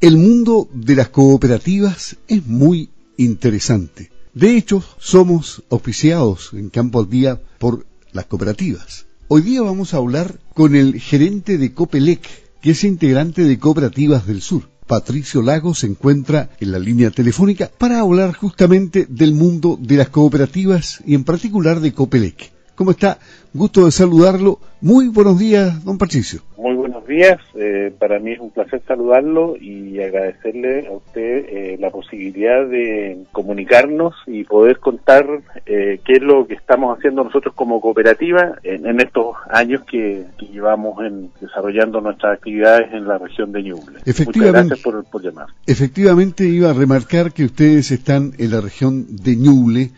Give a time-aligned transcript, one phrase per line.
[0.00, 4.12] El mundo de las cooperativas es muy interesante.
[4.32, 9.06] De hecho, somos oficiados en Campo al Día por las cooperativas.
[9.26, 12.20] Hoy día vamos a hablar con el gerente de Copelec,
[12.62, 14.70] que es integrante de Cooperativas del Sur.
[14.86, 20.10] Patricio Lago se encuentra en la línea telefónica para hablar justamente del mundo de las
[20.10, 22.52] cooperativas y en particular de Copelec.
[22.78, 23.18] ¿Cómo está?
[23.52, 24.60] Gusto de saludarlo.
[24.80, 26.42] Muy buenos días, don Patricio.
[26.56, 27.40] Muy buenos días.
[27.56, 33.24] Eh, para mí es un placer saludarlo y agradecerle a usted eh, la posibilidad de
[33.32, 35.26] comunicarnos y poder contar
[35.66, 41.04] eh, qué es lo que estamos haciendo nosotros como cooperativa en, estos años que, llevamos
[41.04, 43.98] en, desarrollando nuestras actividades en la región de Ñuble.
[44.06, 44.68] Efectivamente.
[44.68, 45.48] gracias por, por llamar.
[45.66, 49.90] Efectivamente, iba a remarcar que ustedes están en la región de Ñuble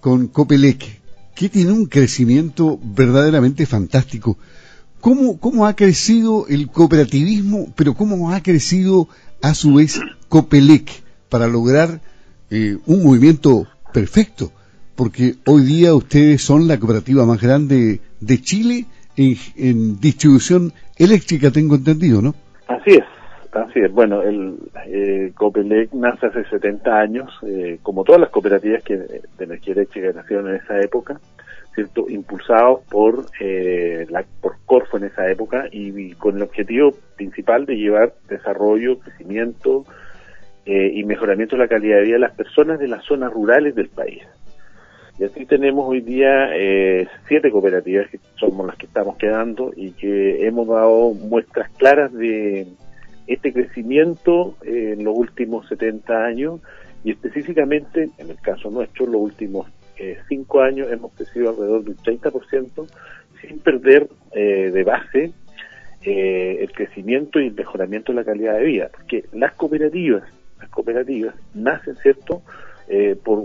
[0.00, 1.05] con Copelec
[1.36, 4.38] que tiene un crecimiento verdaderamente fantástico.
[5.00, 9.08] ¿Cómo, ¿Cómo ha crecido el cooperativismo, pero cómo ha crecido
[9.42, 10.90] a su vez Copelec
[11.28, 12.00] para lograr
[12.50, 14.50] eh, un movimiento perfecto?
[14.96, 21.50] Porque hoy día ustedes son la cooperativa más grande de Chile en, en distribución eléctrica,
[21.50, 22.34] tengo entendido, ¿no?
[22.66, 23.04] Así es.
[23.56, 28.84] Así es, bueno, el eh, Copelec nace hace 70 años, eh, como todas las cooperativas
[28.84, 31.18] que de energía eléctrica nacieron en esa época,
[31.74, 34.06] cierto, impulsados por eh,
[34.42, 39.86] por Corfo en esa época y, con el objetivo principal de llevar desarrollo, crecimiento
[40.66, 43.74] eh, y mejoramiento de la calidad de vida de las personas de las zonas rurales
[43.74, 44.22] del país.
[45.18, 49.92] Y así tenemos hoy día eh, siete cooperativas que somos las que estamos quedando y
[49.92, 52.66] que hemos dado muestras claras de
[53.26, 56.60] este crecimiento en los últimos 70 años
[57.04, 59.68] y específicamente, en el caso nuestro, los últimos
[59.98, 62.86] eh, cinco años hemos crecido alrededor del 30%
[63.40, 65.32] sin perder eh, de base
[66.02, 70.24] eh, el crecimiento y el mejoramiento de la calidad de vida, porque las cooperativas,
[70.60, 72.42] las cooperativas nacen, ¿cierto?,
[73.24, 73.42] por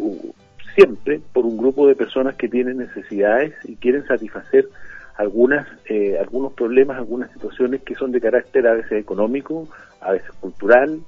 [0.75, 4.67] siempre por un grupo de personas que tienen necesidades y quieren satisfacer
[5.17, 9.67] algunas eh, algunos problemas, algunas situaciones que son de carácter a veces económico,
[9.99, 11.01] a veces cultural,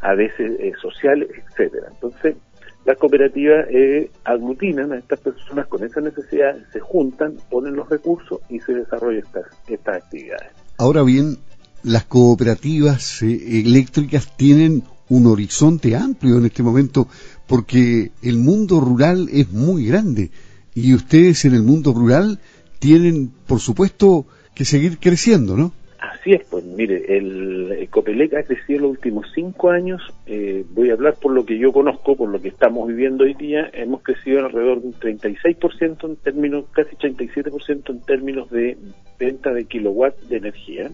[0.00, 1.88] a veces eh, social, etcétera.
[1.92, 2.36] Entonces,
[2.84, 8.40] las cooperativas eh, aglutinan a estas personas con esa necesidad, se juntan, ponen los recursos
[8.48, 10.52] y se desarrollan estas, estas actividades.
[10.78, 11.36] Ahora bien,
[11.82, 17.08] las cooperativas eléctricas tienen un horizonte amplio en este momento
[17.46, 20.30] porque el mundo rural es muy grande
[20.74, 22.38] y ustedes en el mundo rural
[22.80, 25.72] tienen, por supuesto, que seguir creciendo, ¿no?
[26.00, 30.90] Así es, pues mire, el, Copelec ha crecido en los últimos cinco años, eh, voy
[30.90, 34.02] a hablar por lo que yo conozco, por lo que estamos viviendo hoy día, hemos
[34.02, 38.78] crecido alrededor de un 36% en términos, casi 37% en términos de
[39.18, 40.90] venta de kilowatts de energía.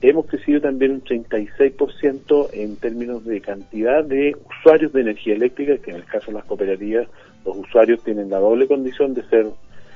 [0.00, 5.90] Hemos crecido también un 36% en términos de cantidad de usuarios de energía eléctrica, que
[5.90, 7.06] en el caso de las cooperativas,
[7.44, 9.46] los usuarios tienen la doble condición de ser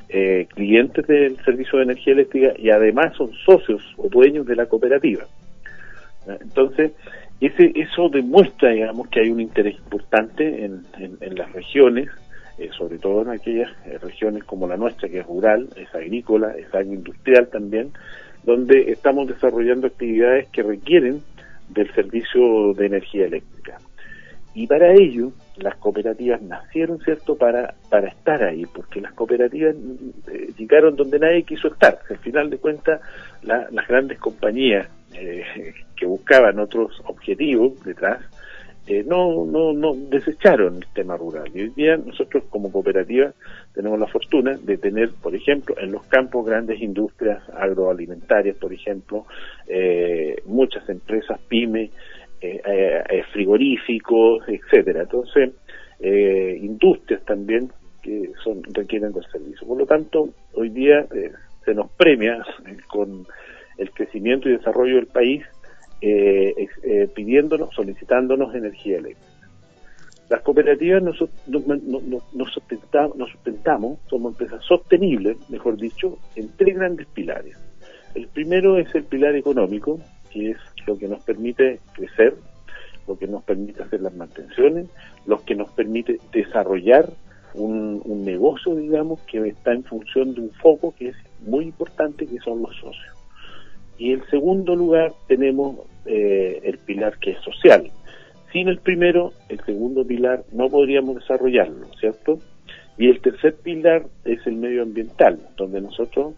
[0.09, 4.67] eh, clientes del servicio de energía eléctrica y además son socios o dueños de la
[4.67, 5.25] cooperativa.
[6.27, 6.93] Entonces,
[7.41, 10.85] ese, eso demuestra, digamos, que hay un interés importante en,
[11.37, 12.09] las regiones,
[12.59, 16.55] eh, sobre todo en aquellas eh, regiones como la nuestra, que es rural, es agrícola,
[16.57, 17.93] es agroindustrial también,
[18.45, 21.23] donde estamos desarrollando actividades que requieren
[21.69, 23.79] del servicio de energía eléctrica.
[24.55, 29.75] Y para ello, las cooperativas nacieron, ¿cierto?, para, para estar ahí, porque las cooperativas
[30.33, 31.99] eh, llegaron donde nadie quiso estar.
[32.09, 33.01] Al final de cuentas,
[33.43, 38.21] las grandes compañías eh, que buscaban otros objetivos detrás,
[38.87, 41.51] eh, no, no, no desecharon el tema rural.
[41.55, 43.33] Y hoy día nosotros como cooperativa
[43.73, 49.25] tenemos la fortuna de tener, por ejemplo, en los campos grandes industrias agroalimentarias, por ejemplo,
[50.45, 52.14] muchas empresas pymes, eh, eh,
[53.33, 55.03] frigoríficos, etcétera.
[55.03, 55.51] Entonces,
[56.01, 57.71] eh, industrias también
[58.03, 59.67] que son requieren del servicio.
[59.67, 61.07] Por lo tanto, hoy día
[61.65, 62.45] se nos premia
[62.89, 63.27] con
[63.79, 65.43] el crecimiento y desarrollo del país
[67.15, 69.35] pidiéndonos, solicitándonos energía eléctrica.
[70.31, 72.53] Las cooperativas nos, nos,
[73.31, 77.59] sustentamos, somos empresas sostenibles, mejor dicho, en tres grandes pilares.
[78.15, 80.01] El primero es el pilar económico,
[80.31, 82.35] que es lo que nos permite crecer,
[83.07, 84.87] lo que nos permite hacer las mantenciones,
[85.27, 87.11] lo que nos permite desarrollar
[87.55, 92.39] un, negocio, digamos, que está en función de un foco que es muy importante, que
[92.39, 93.15] son los socios.
[93.99, 95.77] Y en segundo lugar tenemos
[96.07, 97.91] eh, el pilar que es social.
[98.53, 102.41] Sin el primero, el segundo pilar no podríamos desarrollarlo, ¿cierto?
[102.97, 106.35] Y el tercer pilar es el medioambiental, donde nosotros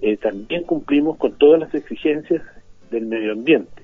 [0.00, 2.42] eh, también cumplimos con todas las exigencias
[2.90, 3.82] del medio ambiente.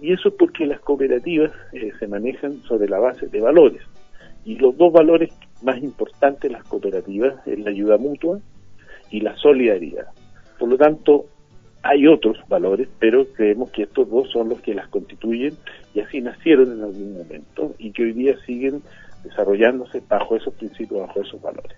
[0.00, 3.82] Y eso es porque las cooperativas eh, se manejan sobre la base de valores.
[4.44, 5.32] Y los dos valores
[5.62, 8.40] más importantes de las cooperativas es la ayuda mutua
[9.10, 10.06] y la solidaridad.
[10.58, 11.26] Por lo tanto,
[11.82, 15.54] hay otros valores, pero creemos que estos dos son los que las constituyen
[15.94, 18.82] y así nacieron en algún momento y que hoy día siguen
[19.22, 21.76] desarrollándose bajo esos principios, bajo esos valores.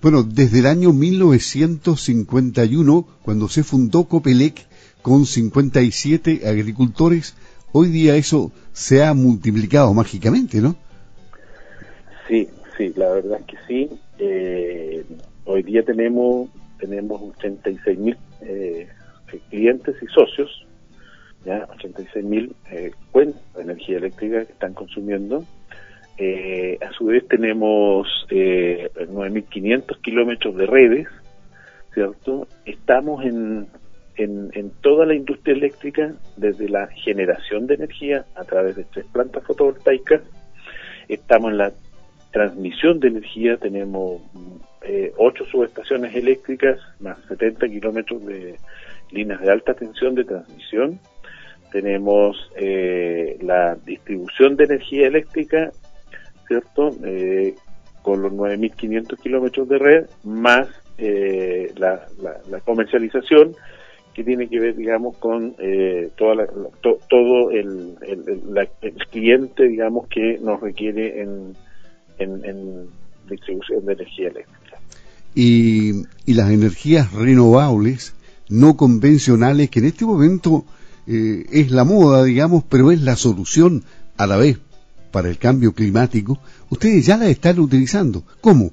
[0.00, 4.67] Bueno, desde el año 1951, cuando se fundó Copelec
[5.08, 7.34] con 57 agricultores,
[7.72, 10.76] hoy día eso se ha multiplicado mágicamente, ¿no?
[12.28, 13.90] Sí, sí, la verdad es que sí.
[14.18, 15.04] Eh,
[15.44, 18.88] hoy día tenemos tenemos 86 mil eh,
[19.50, 20.66] clientes y socios,
[21.44, 25.44] ya 86 mil eh, cuentas de energía eléctrica que están consumiendo
[26.80, 31.08] a su vez tenemos eh, 9.500 kilómetros de redes,
[31.94, 32.48] ¿cierto?
[32.64, 33.66] Estamos en,
[34.18, 39.44] en, toda la industria eléctrica, desde la generación de energía a través de tres plantas
[39.44, 40.22] fotovoltaicas,
[41.08, 41.72] estamos en la
[42.32, 44.20] transmisión de energía, tenemos
[44.82, 48.56] eh, ocho subestaciones eléctricas, más 70 kilómetros de
[49.10, 51.00] líneas de alta tensión de transmisión,
[51.72, 55.70] tenemos eh, la distribución de energía eléctrica
[56.48, 56.90] ¿cierto?
[57.04, 57.54] Eh,
[58.02, 60.66] con los 9.500 kilómetros de red, más
[60.96, 62.08] eh, la,
[62.64, 63.54] comercialización,
[64.18, 66.44] que tiene que ver, digamos, con eh, toda
[67.08, 71.54] todo el, el, cliente, digamos, que nos requiere en,
[72.18, 72.88] en,
[73.30, 74.78] distribución de energía eléctrica.
[75.36, 78.12] Y, y, las energías renovables,
[78.48, 80.64] no convencionales, que en este momento
[81.06, 83.84] es la moda, digamos, pero es la solución
[84.16, 84.58] a la vez
[85.12, 86.38] para el cambio climático,
[86.70, 88.24] ustedes ya la están utilizando.
[88.40, 88.70] ¿Cómo?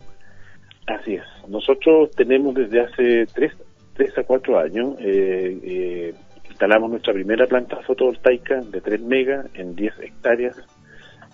[0.88, 1.24] Así es.
[1.48, 3.53] Nosotros tenemos desde hace tres,
[3.95, 6.13] tres a cuatro años, eh, eh,
[6.50, 10.56] instalamos nuestra primera planta fotovoltaica de 3 megas en 10 hectáreas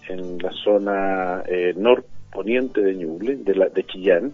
[0.08, 4.34] en la zona eh, norponiente de Ñuble, de, la, de Chillán,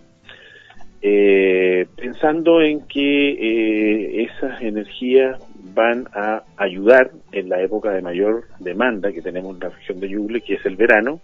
[1.02, 5.40] eh, pensando en que eh, esas energías
[5.74, 10.10] van a ayudar en la época de mayor demanda que tenemos en la región de
[10.10, 11.22] Yuble, que es el verano,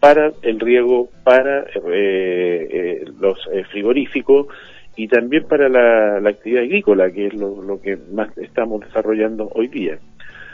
[0.00, 3.38] para el riego, para eh, los
[3.70, 4.48] frigoríficos
[4.96, 9.98] y también para la, actividad agrícola, que es lo, que más estamos desarrollando hoy día.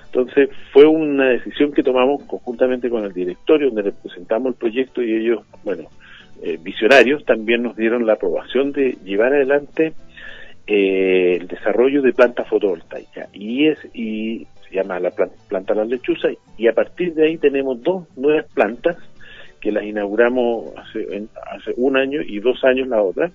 [0.07, 5.03] Entonces fue una decisión que tomamos conjuntamente con el directorio, donde le presentamos el proyecto
[5.03, 5.85] y ellos, bueno,
[6.61, 9.93] visionarios, también nos dieron la aprobación de llevar adelante
[10.67, 15.89] eh, el desarrollo de plantas fotovoltaicas y es y se llama la planta, planta Las
[15.89, 18.97] Lechuzas y a partir de ahí tenemos dos nuevas plantas
[19.61, 23.33] que las inauguramos hace, hace un año y dos años la otra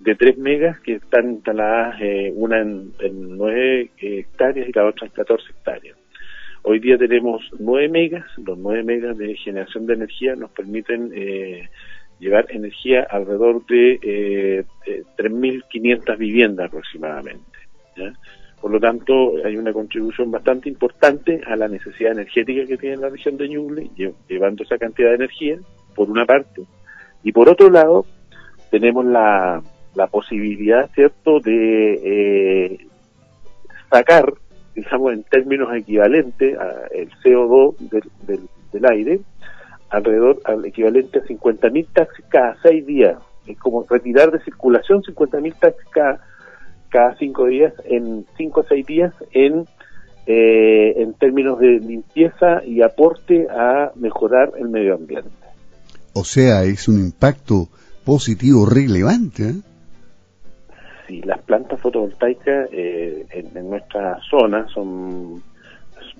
[0.00, 2.92] de tres megas que están instaladas eh, una en,
[3.36, 5.96] nueve hectáreas y la otra en 14 hectáreas.
[6.62, 11.68] Hoy día tenemos nueve megas, los nueve megas de generación de energía nos permiten eh,
[12.18, 14.64] llevar energía alrededor de eh,
[15.16, 17.44] 3.500 viviendas aproximadamente.
[18.60, 23.08] Por lo tanto, hay una contribución bastante importante a la necesidad energética que tiene la
[23.08, 23.90] región de Ñuble,
[24.28, 25.58] llevando esa cantidad de energía,
[25.94, 26.62] por una parte,
[27.22, 28.04] y por otro lado,
[28.70, 29.62] tenemos la,
[29.94, 32.86] la posibilidad, ¿cierto?, de eh,
[33.90, 34.32] sacar,
[34.74, 37.76] digamos, en términos equivalentes al CO2
[38.26, 39.20] del, aire,
[39.90, 43.18] alrededor al equivalente a 50.000 taxis cada seis días.
[43.46, 46.20] Es como retirar de circulación 50.000 taxis cada,
[46.88, 49.66] cada cinco días, en cinco o seis días, en,
[50.26, 55.30] eh, en términos de limpieza y aporte a mejorar el medio ambiente.
[56.12, 57.68] O sea, es un impacto
[58.04, 59.50] positivo relevante.
[59.50, 59.54] ¿eh?
[61.10, 65.42] Sí, las plantas fotovoltaicas eh, en, nuestra zona son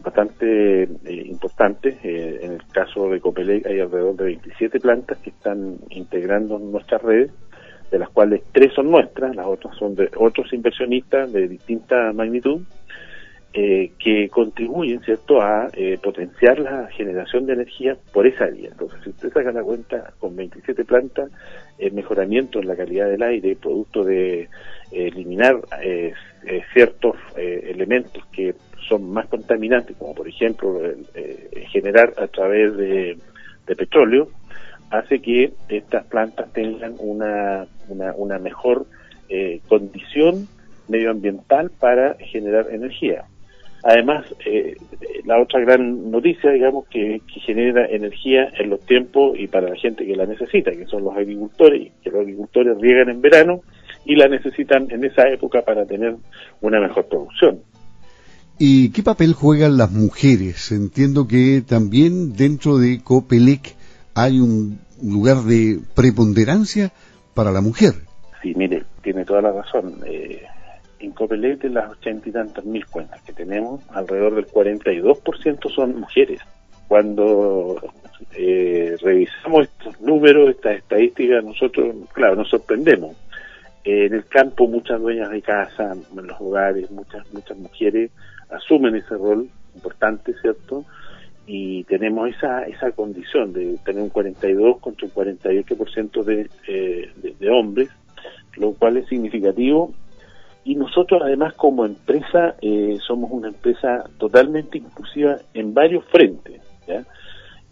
[0.03, 0.89] bastante eh,
[1.27, 1.97] importantes.
[2.03, 7.01] Eh, en el caso de Copelec hay alrededor de 27 plantas que están integrando nuestras
[7.03, 7.31] redes,
[7.93, 12.63] de las cuales tres son nuestras, las otras son de otros inversionistas de distinta magnitud,
[13.53, 15.69] eh, que contribuyen, ¿cierto?, a
[16.03, 18.69] potenciar la generación de energía por esa vía.
[18.71, 21.31] Entonces, si usted saca la cuenta con 27 plantas,
[21.79, 24.49] el mejoramiento en la calidad del aire, producto de
[24.93, 25.61] eliminar
[26.73, 28.55] ciertos elementos que
[28.89, 30.81] son más contaminantes, como por ejemplo
[31.15, 33.19] eh, generar a través de,
[33.67, 34.29] petróleo,
[34.91, 38.85] hace que estas plantas tengan una, una, mejor
[39.29, 40.49] eh, condición
[40.89, 43.27] medioambiental para generar energía.
[43.83, 44.77] Además, eh,
[45.25, 49.77] la otra gran noticia, digamos, que, que, genera energía en los tiempos y para la
[49.77, 53.61] gente que la necesita, que son los agricultores, que los agricultores riegan en verano
[54.05, 56.17] y la necesitan en esa época para tener
[56.61, 57.61] una mejor producción.
[58.59, 60.71] ¿Y qué papel juegan las mujeres?
[60.71, 63.75] Entiendo que también dentro de Copelec
[64.15, 66.93] hay un lugar de preponderancia
[67.35, 67.95] para la mujer.
[68.43, 69.95] Sí, mire, tiene toda la razón.
[70.07, 70.43] Eh,
[71.01, 75.99] en Copelec, de las ochenta y tantas mil cuentas que tenemos, alrededor del 42% son
[75.99, 76.41] mujeres.
[76.89, 77.81] Cuando
[78.37, 83.17] eh, revisamos estos números, estas estadísticas, nosotros, claro, nos sorprendemos.
[83.85, 88.11] Eh, en el campo, muchas dueñas de casa, en los hogares, muchas muchas mujeres
[88.51, 90.85] asumen ese rol importante, ¿cierto?
[91.47, 97.35] Y tenemos esa esa condición de tener un 42 contra un 48% de, eh, de,
[97.39, 97.89] de hombres,
[98.57, 99.95] lo cual es significativo.
[100.65, 106.61] Y nosotros además como empresa eh, somos una empresa totalmente inclusiva en varios frentes.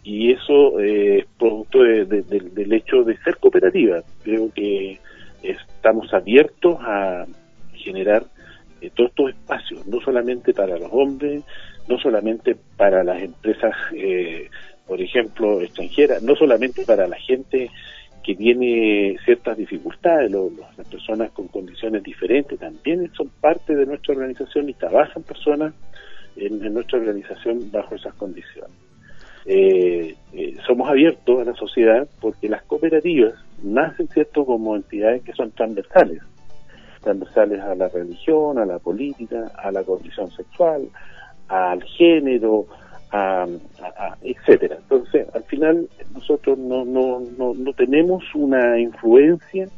[0.04, 4.02] Y eso eh, es producto de, de, del hecho de ser cooperativa.
[4.22, 4.98] Creo que
[5.42, 7.26] estamos abiertos a
[7.74, 8.24] generar
[8.80, 11.42] eh, todos estos espacios, no solamente para los hombres,
[11.88, 14.48] no solamente para las empresas, eh,
[14.86, 17.70] por ejemplo, extranjeras, no solamente para la gente
[18.28, 24.68] que tiene ciertas dificultades, las personas con condiciones diferentes también son parte de nuestra organización
[24.68, 25.72] y trabajan personas
[26.36, 28.76] en, en nuestra organización bajo esas condiciones.
[29.46, 33.32] Eh, eh, somos abiertos a la sociedad porque las cooperativas
[33.62, 36.20] nacen, ¿cierto?, como entidades que son transversales,
[37.02, 40.86] transversales a la religión, a la política, a la condición sexual,
[41.48, 42.66] al género,
[43.10, 43.46] a,
[44.22, 44.76] etcétera.
[44.80, 49.68] Entonces, al final nosotros no, no, no, no tenemos una influencia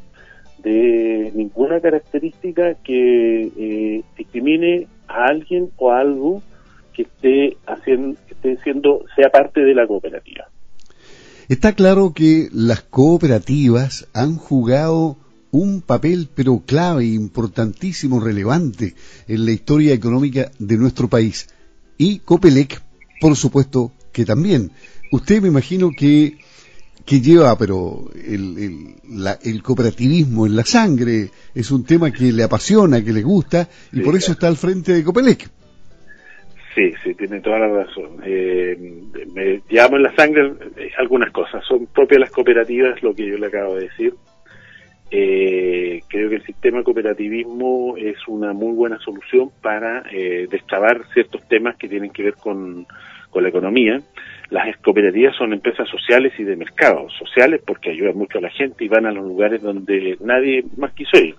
[0.63, 6.41] de ninguna característica que eh, discrimine a alguien o a algo
[6.93, 10.47] que esté haciendo, que esté siendo, sea parte de la cooperativa.
[11.49, 15.17] Está claro que las cooperativas han jugado
[15.51, 18.95] un papel pero clave, importantísimo, relevante
[19.27, 21.49] en la historia económica de nuestro país.
[21.97, 22.81] Y Copelec,
[23.21, 24.71] por supuesto, que también.
[25.11, 26.37] Usted me imagino que,
[27.05, 32.31] que lleva, pero el, el, la, el, cooperativismo en la sangre es un tema que
[32.31, 35.49] le apasiona, que le gusta, y sí, por eso está al frente de Copelec.
[36.73, 38.21] Sí, sí, tiene toda la razón.
[38.25, 38.75] Eh,
[39.33, 41.63] me llamo en la sangre eh, algunas cosas.
[41.67, 44.13] Son propias las cooperativas, lo que yo le acabo de decir.
[45.13, 51.45] Eh, creo que el sistema cooperativismo es una muy buena solución para eh, destrabar ciertos
[51.49, 52.87] temas que tienen que ver con,
[53.31, 53.99] con la economía.
[54.51, 57.09] Las cooperativas son empresas sociales y de mercado.
[57.09, 60.93] Sociales porque ayudan mucho a la gente y van a los lugares donde nadie más
[60.93, 61.35] quiso ir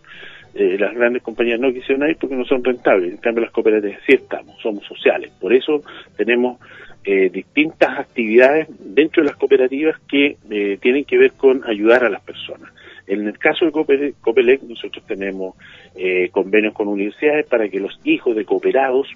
[0.55, 3.11] eh, las grandes compañías no quisieron ir porque no son rentables.
[3.11, 5.33] En cambio, las cooperativas sí estamos, somos sociales.
[5.41, 5.83] Por eso
[6.17, 6.59] tenemos
[7.05, 12.11] eh, distintas actividades dentro de las cooperativas que eh, tienen que ver con ayudar a
[12.11, 12.71] las personas.
[13.07, 13.73] En el caso de
[14.21, 15.55] Copelec, nosotros tenemos
[15.95, 19.09] eh, convenios con universidades para que los hijos de cooperados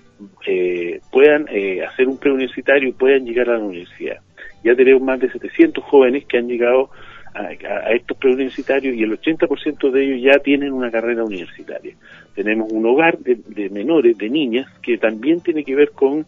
[0.47, 4.19] eh, puedan eh, hacer un preuniversitario y puedan llegar a la universidad.
[4.65, 6.91] Ya tenemos más de 700 jóvenes que han llegado
[7.35, 11.95] a, a, estos preuniversitarios y el 80% de ellos ya tienen una carrera universitaria.
[12.35, 16.27] Tenemos un hogar de, de menores, de niñas, que también tiene que ver con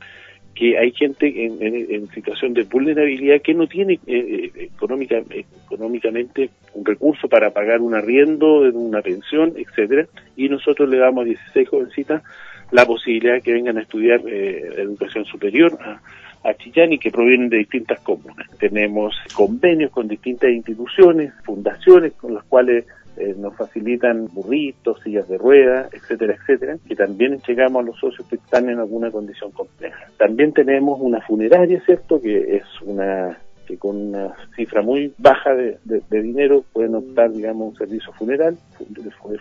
[0.55, 6.85] que hay gente en, en, situación de vulnerabilidad que no tiene eh, económica, económicamente un
[6.85, 12.23] recurso para pagar un arriendo, una pensión, etcétera, y nosotros le damos a 16 jovencitas
[12.73, 16.03] la posibilidad de que vengan a estudiar eh, educación superior a,
[16.45, 18.49] a Chillán y que provienen de distintas comunas.
[18.59, 22.85] Tenemos convenios con distintas instituciones, fundaciones con las cuales
[23.19, 28.27] eh, nos facilitan burritos, sillas de ruedas, etcétera, etcétera, que también entregamos a los socios
[28.29, 30.07] que están en alguna condición compleja.
[30.17, 35.79] También tenemos una funeraria, ¿cierto?, que es una que con una cifra muy baja de,
[35.85, 38.57] de, dinero pueden optar, digamos, un servicio funeral,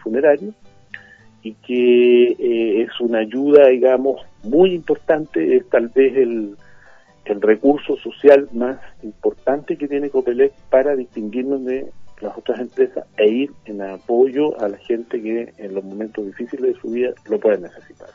[0.04, 0.54] funerario,
[1.42, 6.58] y que eh, es una ayuda, digamos, muy importante, es tal vez el,
[7.24, 11.88] el recurso social más importante que tiene Copelec para distinguirnos de
[12.22, 16.74] las otras empresas e ir en apoyo a la gente que en los momentos difíciles
[16.74, 18.10] de su vida lo puede necesitar.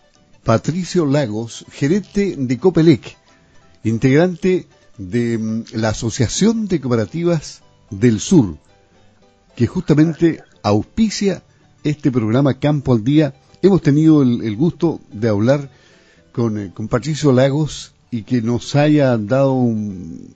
[0.44, 3.16] Patricio Lagos, gerente de Copelec,
[3.84, 4.66] integrante
[4.98, 8.56] de mm, la Asociación de Cooperativas del Sur,
[9.54, 11.42] que justamente auspicia
[11.84, 13.34] este programa Campo al Día.
[13.62, 15.70] Hemos tenido el, el gusto de hablar
[16.32, 20.34] con, eh, con, Patricio Lagos y que nos haya dado un,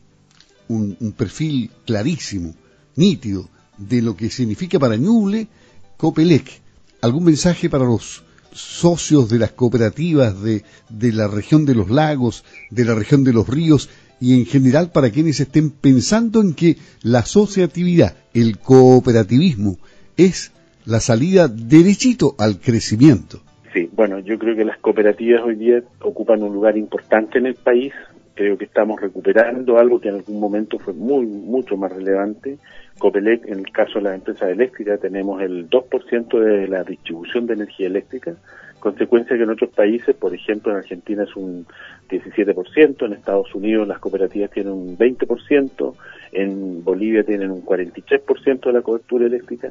[0.69, 2.55] un, un perfil clarísimo,
[2.95, 5.49] nítido, de lo que significa para Ñuble
[5.97, 6.61] Copelec.
[7.03, 12.45] ¿Algún mensaje para los socios de las cooperativas de, de la región de los lagos,
[12.71, 13.91] de la región de los ríos
[14.21, 19.79] y en general para quienes estén pensando en que la asociatividad, el cooperativismo,
[20.17, 20.53] es
[20.87, 23.43] la salida derechito al crecimiento?
[23.75, 27.57] Sí, bueno, yo creo que las cooperativas hoy día ocupan un lugar importante en el
[27.57, 27.93] país.
[28.37, 32.59] Creo que estamos recuperando algo que en algún momento fue muy mucho más relevante.
[32.99, 37.55] Copelec, en el caso de las empresas eléctricas, tenemos el 2% de la distribución de
[37.55, 38.37] energía eléctrica,
[38.79, 41.67] consecuencia que en otros países, por ejemplo en Argentina es un
[42.09, 45.95] 17%, en Estados Unidos las cooperativas tienen un 20%,
[46.33, 49.71] en Bolivia tienen un 43% de la cobertura eléctrica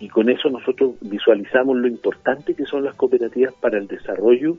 [0.00, 4.56] y con eso nosotros visualizamos lo importante que son las cooperativas para el desarrollo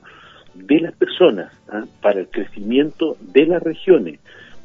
[0.54, 1.86] de las personas, ¿ah?
[2.02, 4.20] para el crecimiento de las regiones,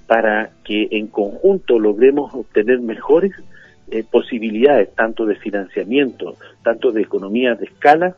[0.06, 3.32] para que en conjunto logremos obtener mejores
[3.90, 8.16] eh, posibilidades, tanto de financiamiento, tanto de economía de escala,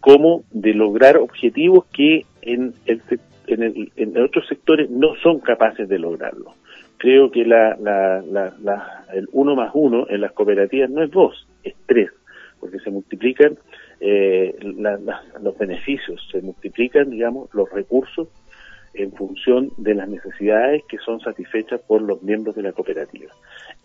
[0.00, 3.02] como de lograr objetivos que en, el,
[3.46, 6.54] en, el, en otros sectores no son capaces de lograrlo.
[6.96, 11.74] Creo que la, la, el uno más uno en las cooperativas no es dos, es
[11.86, 12.10] tres,
[12.58, 13.56] porque se multiplican
[14.00, 18.28] eh, los beneficios, se multiplican, digamos, los recursos
[18.94, 23.32] en función de las necesidades que son satisfechas por los miembros de la cooperativa.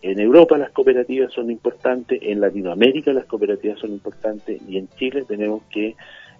[0.02, 5.24] En Europa las cooperativas son importantes, en Latinoamérica las cooperativas son importantes y en Chile
[5.28, 5.94] tenemos que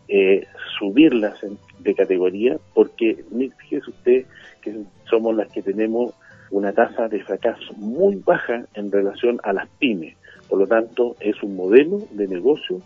[0.08, 0.46] eh,
[0.78, 1.38] subirlas
[1.78, 3.24] de categoría porque
[3.58, 4.24] fíjese usted
[4.62, 4.74] que
[5.08, 6.14] somos las que tenemos
[6.50, 10.16] una tasa de fracaso muy baja en relación a las pymes.
[10.48, 12.80] Por lo tanto, es un modelo de negocio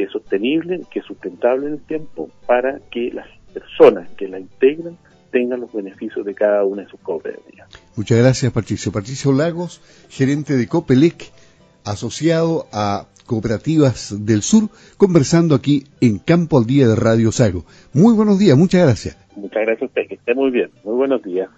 [0.00, 4.40] que es sostenible, que es sustentable en el tiempo para que las personas que la
[4.40, 4.96] integran
[5.30, 7.68] tengan los beneficios de cada una de sus cooperativas.
[7.96, 8.92] Muchas gracias, Patricio.
[8.92, 11.30] Patricio Lagos, gerente de Copelec,
[11.84, 17.66] asociado a Cooperativas del Sur, conversando aquí en Campo al Día de Radio Sago.
[17.92, 19.18] Muy buenos días, muchas gracias.
[19.36, 20.70] Muchas gracias a usted, que esté muy bien.
[20.82, 21.50] Muy buenos días.